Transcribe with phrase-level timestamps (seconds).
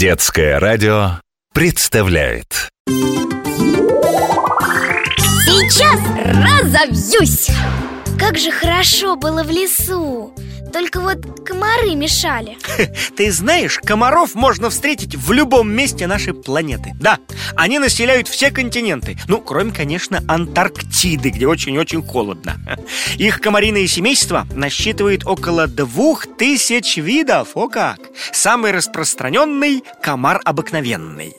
[0.00, 1.20] Детское радио
[1.52, 2.70] представляет.
[5.44, 7.50] Сейчас разовьюсь!
[8.18, 10.34] Как же хорошо было в лесу!
[10.72, 12.56] Только вот комары мешали.
[13.16, 16.92] Ты знаешь, комаров можно встретить в любом месте нашей планеты.
[17.00, 17.18] Да,
[17.56, 19.18] они населяют все континенты.
[19.26, 22.56] Ну, кроме, конечно, Антарктиды, где очень-очень холодно
[23.16, 27.98] Их комариное семейство насчитывает около двух тысяч видов О как!
[28.32, 31.34] Самый распространенный– комар обыкновенный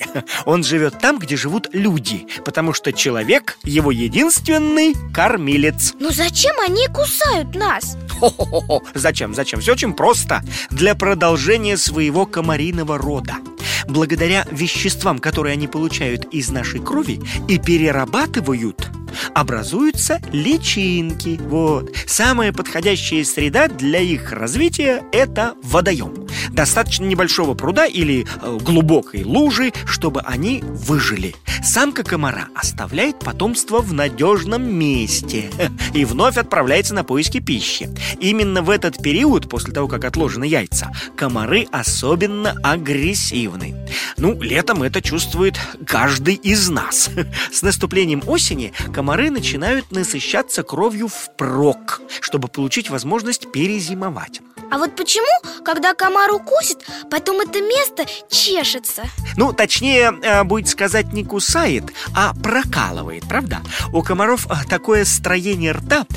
[0.45, 6.87] Он живет там, где живут люди Потому что человек– его единственный кормилец Ну зачем они
[6.87, 7.97] кусают нас?
[8.09, 8.83] Хо-хо-хо.
[8.93, 9.33] Зачем?
[9.33, 9.61] Зачем?
[9.61, 10.43] Все очень просто.
[10.69, 13.35] Для продолжения своего комариного рода.
[13.87, 18.89] Благодаря веществам, которые они получают из нашей крови и перерабатывают,
[19.33, 21.39] образуются личинки.
[21.41, 21.95] Вот.
[22.05, 26.20] Самая подходящая среда для их развития– это водоем.
[26.61, 31.33] Достаточно небольшого пруда или э, глубокой лужи, чтобы они выжили.
[31.63, 35.49] Самка комара оставляет потомство в надежном месте
[35.95, 37.89] и вновь отправляется на поиски пищи.
[38.19, 43.75] Именно в этот период, после того, как отложены яйца, комары особенно агрессивны.
[44.17, 47.09] Ну, летом это чувствует каждый из нас.
[47.51, 54.41] С наступлением осени комары начинают насыщаться кровью впрок, чтобы получить возможность перезимовать.
[54.71, 55.27] А вот почему,
[55.65, 59.03] когда комар укусит, потом это место чешется?
[59.35, 63.59] Ну, точнее, э, будет сказать, не кусает, а прокалывает, правда?
[63.91, 66.07] У комаров э, такое строение рта,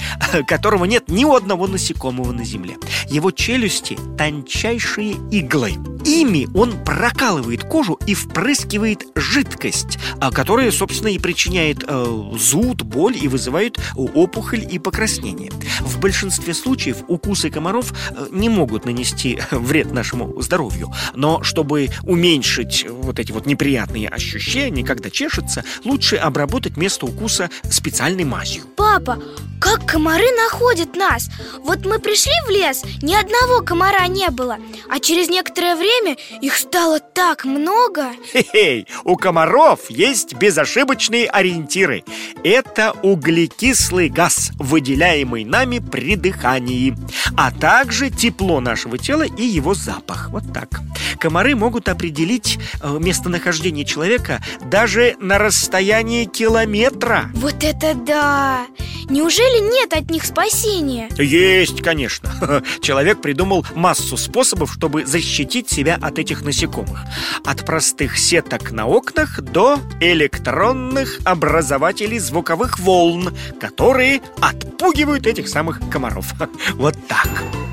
[0.47, 2.77] которого нет ни у одного насекомого на земле.
[3.11, 5.73] Его челюсти тончайшие иглы.
[6.05, 9.99] Ими он прокалывает кожу и впрыскивает жидкость,
[10.33, 15.51] которая, собственно, и причиняет э, зуд, боль и вызывает опухоль и покраснение.
[15.81, 22.87] В большинстве случаев укусы комаров э, не могут нанести вред нашему здоровью, но чтобы уменьшить
[22.91, 28.65] вот эти вот неприятные ощущения, когда чешется, лучше обработать место укуса специальной мазью.
[28.77, 29.19] Папа,
[29.65, 31.31] как комары находят нас?
[31.61, 34.59] Вот мы пришли в лес, ни одного комара не было
[34.91, 38.11] А через некоторое время их стало так много.
[38.31, 42.05] Хе-хей, у комаров есть безошибочные ориентиры.
[42.45, 46.95] Это углекислый газ, выделяемый нами при дыхании
[47.35, 50.29] А также тепло нашего тела и его запах.
[50.29, 50.83] Вот так.
[51.19, 57.31] Комары могут определить э, местонахождение человека даже на расстоянии километра.
[57.35, 58.67] Вот это да!
[59.09, 61.09] Неужели нет от них спасения?
[61.19, 62.63] Есть, конечно.
[62.81, 67.01] Человек придумал массу способов, чтобы защитить себя от этих насекомых.
[67.45, 76.33] От простых сеток на окнах до электронных образователей звуковых волн Которые отпугивают этих самых комаров.
[76.75, 77.64] Вот так